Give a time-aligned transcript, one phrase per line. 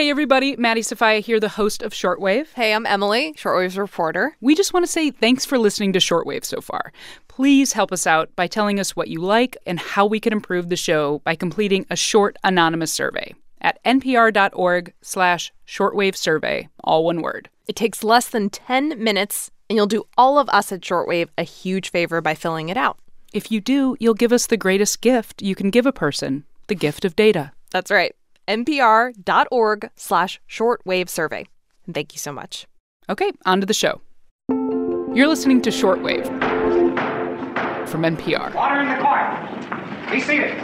[0.00, 0.56] Hey, everybody.
[0.56, 2.54] Maddie Sofia here, the host of Shortwave.
[2.54, 4.34] Hey, I'm Emily, Shortwave's reporter.
[4.40, 6.94] We just want to say thanks for listening to Shortwave so far.
[7.28, 10.70] Please help us out by telling us what you like and how we can improve
[10.70, 17.20] the show by completing a short anonymous survey at npr.org slash shortwave survey, all one
[17.20, 17.50] word.
[17.68, 21.42] It takes less than 10 minutes, and you'll do all of us at Shortwave a
[21.42, 22.96] huge favor by filling it out.
[23.34, 26.74] If you do, you'll give us the greatest gift you can give a person, the
[26.74, 27.52] gift of data.
[27.70, 28.16] That's right
[28.50, 31.46] npr.org slash shortwave survey.
[31.86, 32.66] And thank you so much.
[33.08, 34.00] Okay, on to the show.
[34.48, 36.26] You're listening to Shortwave
[37.88, 38.54] from NPR.
[38.54, 40.10] Water in the court.
[40.10, 40.56] Be seated.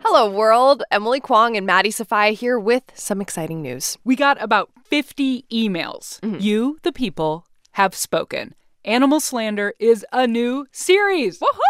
[0.00, 0.82] Hello, world.
[0.90, 3.98] Emily Kwong and Maddie Sofia here with some exciting news.
[4.04, 6.20] We got about 50 emails.
[6.20, 6.40] Mm-hmm.
[6.40, 8.54] You, the people, have spoken.
[8.84, 11.40] Animal Slander is a new series.
[11.40, 11.63] Woohoo!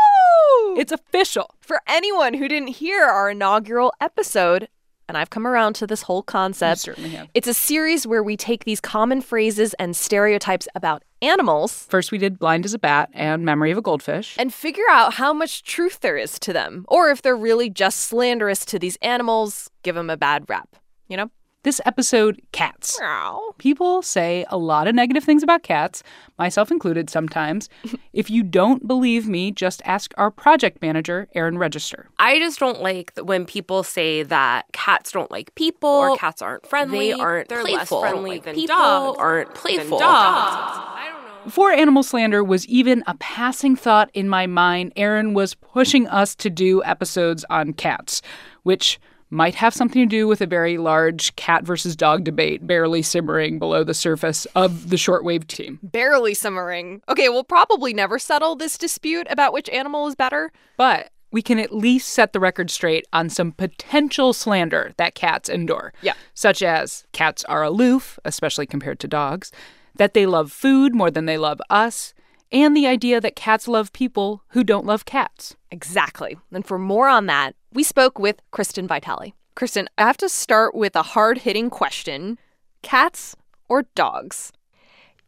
[0.77, 1.55] It's official.
[1.61, 4.69] For anyone who didn't hear our inaugural episode,
[5.09, 6.87] and I've come around to this whole concept.
[6.87, 7.29] You certainly have.
[7.35, 11.87] It's a series where we take these common phrases and stereotypes about animals.
[11.89, 14.37] First, we did Blind as a Bat and Memory of a Goldfish.
[14.39, 18.01] And figure out how much truth there is to them, or if they're really just
[18.01, 20.77] slanderous to these animals, give them a bad rap,
[21.09, 21.31] you know?
[21.65, 23.01] This episode, cats.
[23.01, 23.55] Meow.
[23.57, 26.03] People say a lot of negative things about cats,
[26.39, 27.71] myself included sometimes.
[28.13, 32.11] if you don't believe me, just ask our project manager, Erin Register.
[32.19, 36.43] I just don't like that when people say that cats don't like people or cats
[36.43, 37.13] aren't friendly.
[37.13, 38.01] They aren't They're playful.
[38.03, 39.19] less friendly like than people dogs.
[39.19, 39.99] aren't playful.
[39.99, 40.11] dogs.
[40.13, 41.45] I don't know.
[41.47, 46.35] Before animal slander was even a passing thought in my mind, Erin was pushing us
[46.37, 48.21] to do episodes on cats,
[48.65, 49.01] which
[49.35, 53.59] might have something to do with a very large cat versus dog debate barely simmering
[53.59, 55.79] below the surface of the shortwave team.
[55.83, 57.03] Barely simmering.
[57.09, 60.53] Okay, we'll probably never settle this dispute about which animal is better.
[60.77, 65.49] But we can at least set the record straight on some potential slander that cats
[65.49, 65.93] endure.
[66.01, 66.15] Yeah.
[66.33, 69.51] Such as cats are aloof, especially compared to dogs,
[69.97, 72.15] that they love food more than they love us,
[72.53, 75.57] and the idea that cats love people who don't love cats.
[75.73, 76.37] Exactly.
[76.53, 79.35] And for more on that, we spoke with Kristen Vitale.
[79.55, 82.39] Kristen, I have to start with a hard hitting question
[82.83, 83.35] cats
[83.69, 84.53] or dogs?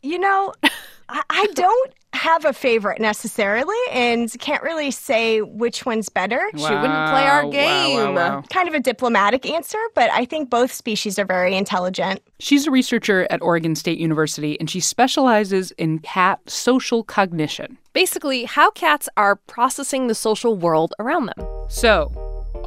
[0.03, 0.53] You know,
[1.09, 6.41] I, I don't have a favorite necessarily and can't really say which one's better.
[6.55, 8.15] Wow, she wouldn't play our wow, game.
[8.15, 8.43] wow, wow.
[8.51, 12.23] Kind of a diplomatic answer, but I think both species are very intelligent.
[12.39, 17.77] She's a researcher at Oregon State University and she specializes in cat social cognition.
[17.93, 21.47] Basically, how cats are processing the social world around them.
[21.69, 22.11] So,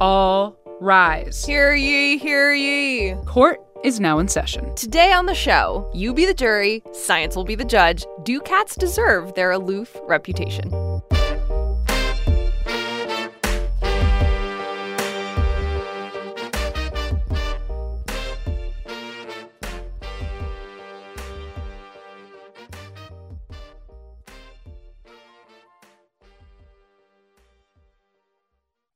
[0.00, 1.44] all rise.
[1.44, 3.14] Hear ye, hear ye.
[3.26, 4.74] Court is now in session.
[4.74, 8.04] Today on the show, you be the jury, science will be the judge.
[8.24, 10.72] Do cats deserve their aloof reputation?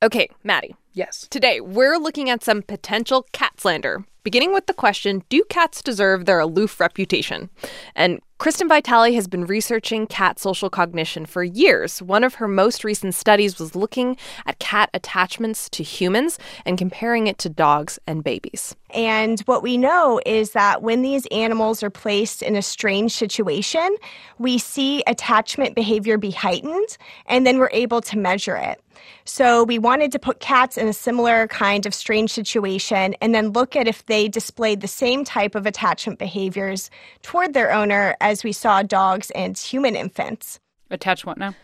[0.03, 0.77] Okay, Maddie.
[0.97, 1.27] Yes.
[1.29, 6.25] Today, we're looking at some potential cat slander, beginning with the question Do cats deserve
[6.25, 7.51] their aloof reputation?
[7.97, 12.03] And Kristen Vitale has been researching cat social cognition for years.
[12.03, 17.27] One of her most recent studies was looking at cat attachments to humans and comparing
[17.27, 18.77] it to dogs and babies.
[18.91, 23.97] And what we know is that when these animals are placed in a strange situation,
[24.39, 28.79] we see attachment behavior be heightened, and then we're able to measure it.
[29.25, 33.53] So we wanted to put cats in a similar kind of strange situation and then
[33.53, 36.91] look at if they displayed the same type of attachment behaviors
[37.23, 40.59] toward their owner as we saw dogs and human infants.
[40.91, 41.55] Attach what now?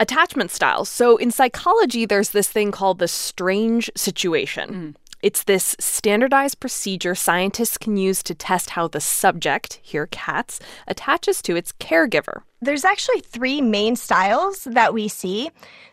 [0.00, 0.88] Attachment styles.
[0.88, 4.70] So in psychology, there's this thing called the strange situation.
[4.70, 4.94] Mm.
[5.22, 11.40] It's this standardized procedure scientists can use to test how the subject, here cats, attaches
[11.42, 12.42] to its caregiver.
[12.60, 15.50] There's actually three main styles that we see.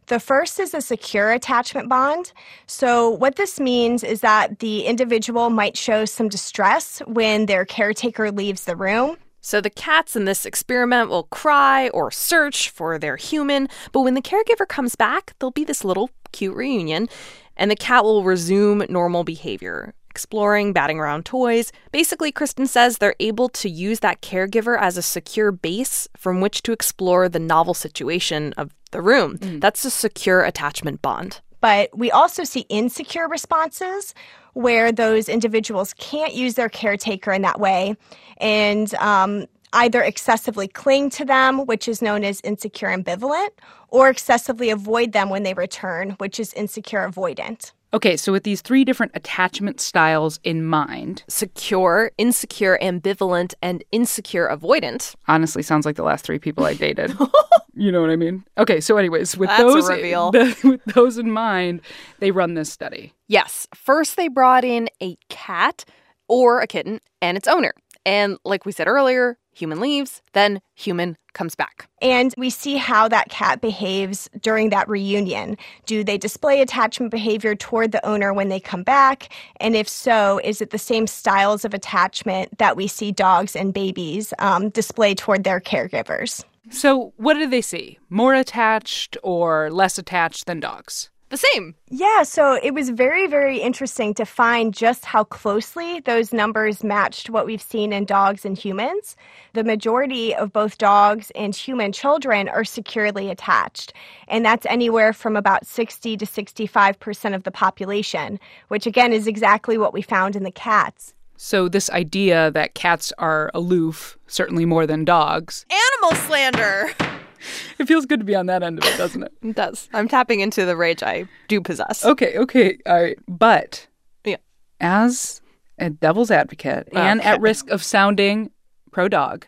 [0.08, 2.34] The first is a secure attachment bond.
[2.68, 8.30] So, what this means is that the individual might show some distress when their caretaker
[8.32, 9.18] leaves the room.
[9.46, 14.14] So the cats in this experiment will cry or search for their human, but when
[14.14, 17.10] the caregiver comes back, there'll be this little cute reunion,
[17.58, 19.94] and the cat will resume normal behavior.
[20.10, 21.74] Exploring, batting around toys.
[21.92, 26.64] Basically, Kristen says they're able to use that caregiver as a secure base from which
[26.64, 29.40] to explore the novel situation of the room.
[29.40, 29.60] Mm.
[29.60, 31.42] That's a secure attachment bond.
[31.64, 34.14] But we also see insecure responses
[34.52, 37.96] where those individuals can't use their caretaker in that way.
[38.40, 43.50] And um, either excessively cling to them, which is known as insecure ambivalent,
[43.90, 47.72] or excessively avoid them when they return, which is insecure avoidant.
[47.94, 54.50] Okay, so with these three different attachment styles in mind, Secure, insecure, ambivalent, and insecure
[54.50, 55.14] avoidant.
[55.28, 57.16] honestly sounds like the last three people I dated.
[57.76, 58.46] you know what I mean?
[58.58, 60.32] Okay, so anyways, with That's a those reveal.
[60.64, 61.82] with those in mind,
[62.18, 63.14] they run this study.
[63.28, 65.86] Yes, first they brought in a cat
[66.28, 67.74] or a kitten and its owner.
[68.06, 71.88] And like we said earlier, human leaves, then human comes back.
[72.02, 75.58] And we see how that cat behaves during that reunion.
[75.86, 79.34] Do they display attachment behavior toward the owner when they come back?
[79.60, 83.74] And if so, is it the same styles of attachment that we see dogs and
[83.74, 86.44] babies um, display toward their caregivers?
[86.70, 88.00] So, what do they see?
[88.10, 91.10] More attached or less attached than dogs?
[91.34, 91.74] The same.
[91.90, 97.28] Yeah, so it was very, very interesting to find just how closely those numbers matched
[97.28, 99.16] what we've seen in dogs and humans.
[99.54, 103.94] The majority of both dogs and human children are securely attached,
[104.28, 109.76] and that's anywhere from about 60 to 65% of the population, which again is exactly
[109.76, 111.16] what we found in the cats.
[111.36, 117.13] So, this idea that cats are aloof, certainly more than dogs, Animal slander.
[117.80, 119.32] it feels good to be on that end of it, doesn't it?
[119.44, 119.90] It does.
[119.94, 122.04] I'm tapping into the rage I do possess.
[122.06, 123.18] Okay, okay, all right.
[123.28, 123.88] But
[124.26, 124.38] Yeah.
[124.80, 125.42] as
[125.78, 128.52] a devil's advocate and at risk of sounding
[128.92, 129.48] pro dog,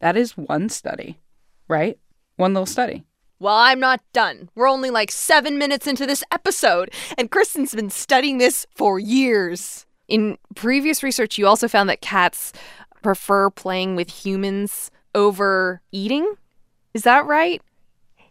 [0.00, 1.18] that is one study,
[1.68, 1.98] right?
[2.36, 3.04] One little study.
[3.40, 4.48] Well, I'm not done.
[4.56, 9.86] We're only like seven minutes into this episode, and Kristen's been studying this for years.
[10.08, 12.52] In previous research, you also found that cats
[13.02, 16.34] prefer playing with humans over eating.
[16.94, 17.62] Is that right?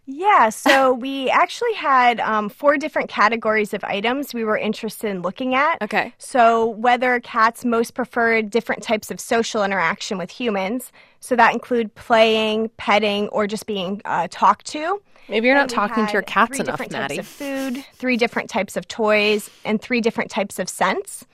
[0.10, 5.22] Yeah, so we actually had um, four different categories of items we were interested in
[5.22, 5.82] looking at.
[5.82, 6.14] Okay.
[6.18, 11.94] So, whether cats most preferred different types of social interaction with humans, so that include
[11.96, 15.02] playing, petting, or just being uh, talked to.
[15.30, 17.18] Maybe you're not talking to your cats three enough, different Maddie.
[17.18, 21.26] types of food, three different types of toys, and three different types of scents.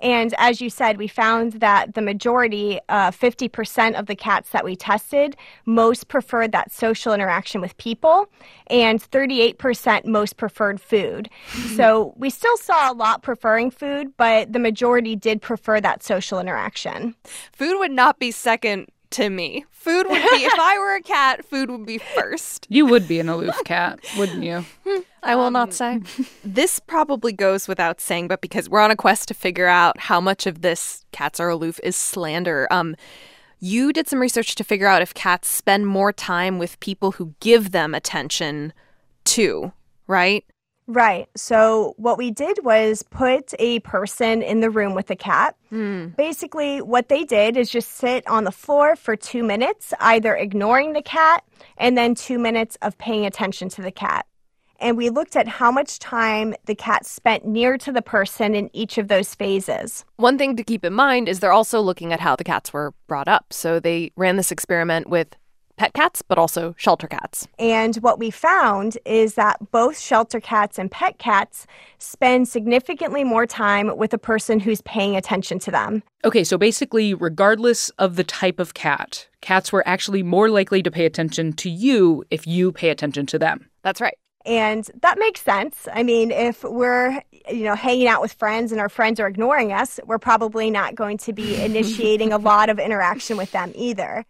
[0.00, 4.64] And as you said, we found that the majority, uh, 50% of the cats that
[4.64, 5.36] we tested,
[5.66, 8.28] most preferred that social interaction with people,
[8.68, 11.28] and 38% most preferred food.
[11.76, 16.38] so we still saw a lot preferring food, but the majority did prefer that social
[16.38, 17.14] interaction.
[17.52, 19.64] Food would not be second to me.
[19.70, 22.66] Food would be, if I were a cat, food would be first.
[22.68, 24.64] You would be an aloof cat, wouldn't you?
[25.22, 26.00] I will not say.
[26.44, 30.20] this probably goes without saying, but because we're on a quest to figure out how
[30.20, 32.68] much of this cats are aloof is slander.
[32.70, 32.96] Um,
[33.60, 37.34] you did some research to figure out if cats spend more time with people who
[37.40, 38.72] give them attention
[39.24, 39.72] too,
[40.06, 40.44] right?
[40.88, 41.28] Right.
[41.36, 45.54] So, what we did was put a person in the room with a cat.
[45.70, 46.16] Mm.
[46.16, 50.94] Basically, what they did is just sit on the floor for two minutes, either ignoring
[50.94, 51.44] the cat
[51.76, 54.24] and then two minutes of paying attention to the cat.
[54.80, 58.70] And we looked at how much time the cat spent near to the person in
[58.72, 60.06] each of those phases.
[60.16, 62.94] One thing to keep in mind is they're also looking at how the cats were
[63.08, 63.52] brought up.
[63.52, 65.36] So they ran this experiment with
[65.78, 67.48] pet cats, but also shelter cats.
[67.58, 71.66] And what we found is that both shelter cats and pet cats
[71.98, 76.02] spend significantly more time with a person who's paying attention to them.
[76.24, 80.90] Okay, so basically, regardless of the type of cat, cats were actually more likely to
[80.90, 83.70] pay attention to you if you pay attention to them.
[83.82, 84.18] That's right.
[84.44, 85.88] And that makes sense.
[85.92, 89.72] I mean, if we're, you know, hanging out with friends and our friends are ignoring
[89.72, 94.24] us, we're probably not going to be initiating a lot of interaction with them either.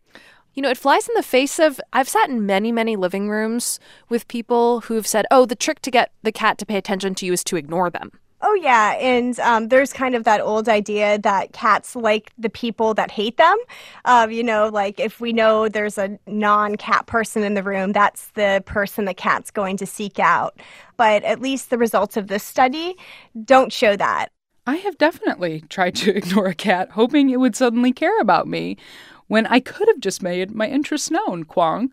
[0.59, 1.81] You know, it flies in the face of.
[1.93, 5.91] I've sat in many, many living rooms with people who've said, oh, the trick to
[5.93, 8.11] get the cat to pay attention to you is to ignore them.
[8.41, 8.95] Oh, yeah.
[8.95, 13.37] And um, there's kind of that old idea that cats like the people that hate
[13.37, 13.57] them.
[14.05, 17.93] Um, you know, like if we know there's a non cat person in the room,
[17.93, 20.59] that's the person the cat's going to seek out.
[20.97, 22.97] But at least the results of this study
[23.45, 24.33] don't show that.
[24.67, 28.77] I have definitely tried to ignore a cat, hoping it would suddenly care about me,
[29.29, 31.91] when I could have just made my interests known, Kwong.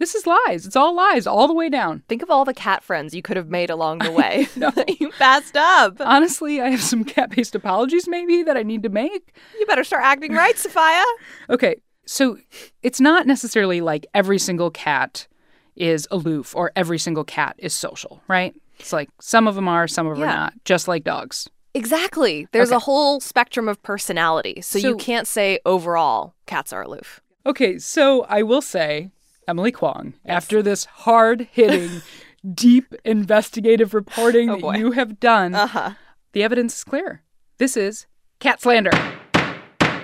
[0.00, 0.64] This is lies.
[0.64, 2.04] It's all lies, all the way down.
[2.08, 4.46] Think of all the cat friends you could have made along the way.
[5.00, 5.96] you passed up.
[6.00, 9.34] Honestly, I have some cat based apologies maybe that I need to make.
[9.58, 11.04] You better start acting right, Sofia.
[11.50, 11.76] Okay,
[12.06, 12.38] so
[12.84, 15.26] it's not necessarily like every single cat
[15.74, 18.54] is aloof or every single cat is social, right?
[18.78, 20.32] It's like some of them are, some of them Yeah.
[20.34, 21.48] are not, just like dogs.
[21.78, 22.48] Exactly.
[22.50, 22.76] There's Okay.
[22.76, 24.60] a whole spectrum of personality.
[24.60, 27.20] So, you can't say overall cats are aloof.
[27.46, 29.10] Okay, so I will say,
[29.46, 32.02] Emily Kwong, after this hard hitting,
[32.54, 34.74] deep investigative reporting that boy.
[34.76, 35.92] you have done, uh-huh.
[36.32, 37.22] the evidence is clear.
[37.58, 38.06] This is
[38.40, 38.90] cat slander.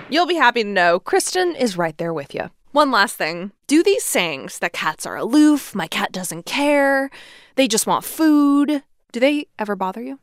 [0.09, 2.51] You'll be happy to know Kristen is right there with you.
[2.71, 3.51] One last thing.
[3.67, 7.09] Do these sayings that cats are aloof, my cat doesn't care,
[7.55, 10.19] they just want food, do they ever bother you?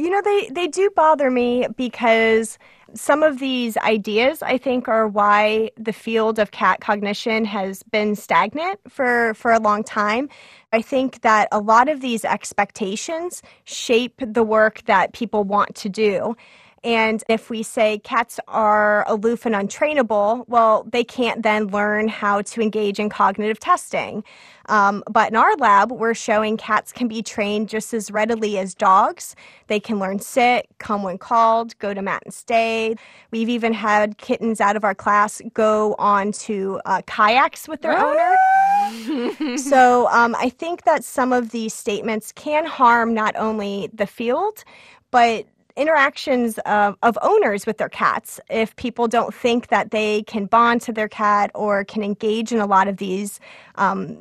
[0.00, 2.58] You know, they, they do bother me because
[2.94, 8.16] some of these ideas, I think, are why the field of cat cognition has been
[8.16, 10.30] stagnant for, for a long time.
[10.72, 15.90] I think that a lot of these expectations shape the work that people want to
[15.90, 16.34] do.
[16.82, 22.40] And if we say cats are aloof and untrainable, well, they can't then learn how
[22.42, 24.24] to engage in cognitive testing.
[24.66, 28.74] Um, but in our lab, we're showing cats can be trained just as readily as
[28.74, 29.36] dogs.
[29.66, 32.94] They can learn sit, come when called, go to mat and stay.
[33.30, 37.98] We've even had kittens out of our class go on to uh, kayaks with their
[37.98, 38.36] owner.
[39.58, 44.64] so um, I think that some of these statements can harm not only the field,
[45.10, 45.46] but
[45.76, 50.80] interactions of, of owners with their cats if people don't think that they can bond
[50.82, 53.40] to their cat or can engage in a lot of these
[53.76, 54.18] um,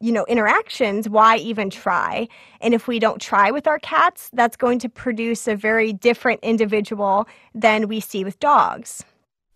[0.00, 2.26] you know interactions why even try
[2.60, 6.40] and if we don't try with our cats that's going to produce a very different
[6.42, 9.04] individual than we see with dogs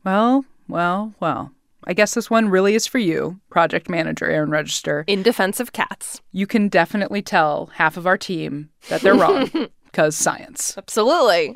[0.05, 1.51] well well well
[1.87, 5.05] I guess this one really is for you, project manager Erin Register.
[5.07, 6.23] In defense of cats.
[6.33, 9.51] You can definitely tell half of our team that they're wrong.
[9.95, 10.75] because science.
[10.77, 11.55] Absolutely.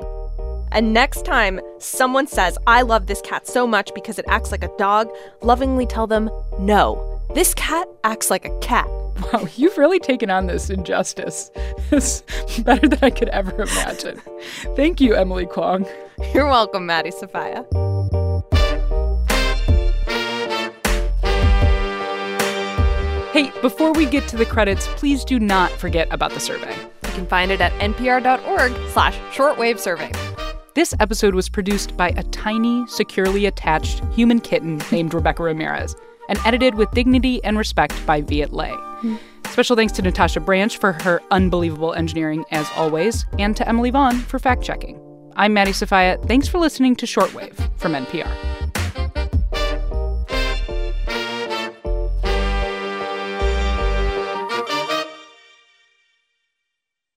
[0.71, 4.63] And next time someone says, I love this cat so much because it acts like
[4.63, 5.09] a dog,
[5.41, 8.87] lovingly tell them, no, this cat acts like a cat.
[9.33, 11.51] Wow, you've really taken on this injustice.
[11.91, 12.23] It's
[12.59, 14.21] better than I could ever imagine.
[14.75, 15.85] Thank you, Emily Kwong.
[16.33, 17.65] You're welcome, Maddie Sofia.
[23.33, 26.77] Hey, before we get to the credits, please do not forget about the survey.
[27.09, 30.11] You can find it at npr.org slash shortwave survey.
[30.75, 35.95] This episode was produced by a tiny, securely attached human kitten named Rebecca Ramirez
[36.29, 38.77] and edited with dignity and respect by Viet Le.
[39.47, 44.19] Special thanks to Natasha Branch for her unbelievable engineering, as always, and to Emily Vaughn
[44.19, 45.01] for fact checking.
[45.35, 46.19] I'm Maddie Sofia.
[46.27, 48.58] Thanks for listening to Shortwave from NPR.